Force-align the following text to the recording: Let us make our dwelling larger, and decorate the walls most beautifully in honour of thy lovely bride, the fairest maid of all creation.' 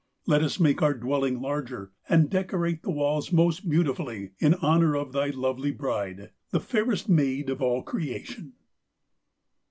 Let 0.25 0.41
us 0.41 0.59
make 0.59 0.81
our 0.81 0.95
dwelling 0.95 1.41
larger, 1.41 1.91
and 2.09 2.27
decorate 2.27 2.81
the 2.81 2.89
walls 2.89 3.31
most 3.31 3.69
beautifully 3.69 4.31
in 4.39 4.55
honour 4.55 4.95
of 4.95 5.11
thy 5.11 5.27
lovely 5.27 5.69
bride, 5.69 6.31
the 6.49 6.59
fairest 6.59 7.07
maid 7.07 7.51
of 7.51 7.61
all 7.61 7.83
creation.' 7.83 8.53